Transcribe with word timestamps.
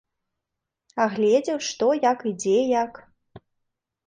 Агледзеў, 1.05 1.57
што 1.67 1.91
як 2.09 2.19
і 2.31 2.33
дзе 2.45 2.57
як. 2.83 2.93